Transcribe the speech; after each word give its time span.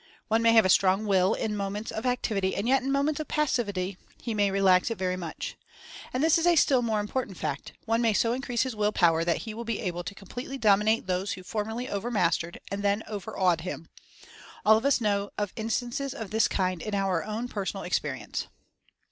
One 0.29 0.41
may 0.41 0.51
have 0.53 0.65
a 0.65 0.69
strong 0.69 1.05
Will 1.05 1.35
in 1.35 1.55
moments 1.55 1.91
of 1.91 2.05
P 2.05 2.09
activity, 2.09 2.55
and 2.55 2.67
yet 2.67 2.81
in 2.81 2.91
moments 2.91 3.19
of 3.19 3.27
passivity 3.27 3.99
he 4.19 4.33
may 4.33 4.49
relax 4.49 4.89
it 4.89 4.97
very 4.97 5.15
much. 5.15 5.55
And 6.11 6.23
this 6.23 6.39
is 6.39 6.47
a 6.47 6.55
still 6.55 6.81
more 6.81 6.99
important 6.99 7.37
fact: 7.37 7.73
one 7.85 8.01
may 8.01 8.11
so 8.11 8.33
increase 8.33 8.63
his 8.63 8.75
Will 8.75 8.91
Power 8.91 9.23
that 9.23 9.43
he 9.45 9.53
will 9.53 9.63
be 9.63 9.79
able 9.79 10.03
to 10.05 10.15
completely 10.15 10.57
dominate 10.57 11.05
those 11.05 11.33
who 11.33 11.43
formerly 11.43 11.87
over 11.87 12.09
mastered, 12.09 12.59
and 12.71 12.79
even 12.79 13.03
over 13.07 13.37
awed, 13.37 13.61
him. 13.61 13.89
All 14.65 14.75
of 14.75 14.85
us 14.85 15.01
know 15.01 15.29
of 15.37 15.53
instances 15.55 16.15
of 16.15 16.31
this 16.31 16.47
kind 16.47 16.81
in 16.81 16.95
our 16.95 17.23
own 17.23 17.47
personal 17.47 17.83
ex 17.83 17.99
perience." 17.99 18.47